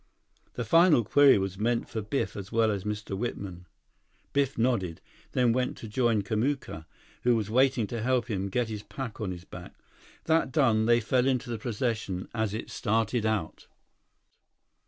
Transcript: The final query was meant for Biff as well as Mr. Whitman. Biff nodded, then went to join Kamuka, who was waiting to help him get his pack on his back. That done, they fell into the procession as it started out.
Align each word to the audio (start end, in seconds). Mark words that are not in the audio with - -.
The 0.53 0.65
final 0.65 1.03
query 1.03 1.37
was 1.37 1.59
meant 1.59 1.87
for 1.87 2.01
Biff 2.01 2.35
as 2.35 2.51
well 2.51 2.71
as 2.71 2.85
Mr. 2.85 3.15
Whitman. 3.15 3.67
Biff 4.33 4.57
nodded, 4.57 4.99
then 5.33 5.53
went 5.53 5.77
to 5.77 5.87
join 5.87 6.23
Kamuka, 6.23 6.87
who 7.21 7.35
was 7.35 7.51
waiting 7.51 7.85
to 7.85 8.01
help 8.01 8.25
him 8.27 8.49
get 8.49 8.67
his 8.67 8.81
pack 8.81 9.21
on 9.21 9.29
his 9.29 9.45
back. 9.45 9.75
That 10.23 10.51
done, 10.51 10.87
they 10.87 11.01
fell 11.01 11.27
into 11.27 11.51
the 11.51 11.59
procession 11.59 12.27
as 12.33 12.51
it 12.55 12.71
started 12.71 13.27
out. 13.27 13.67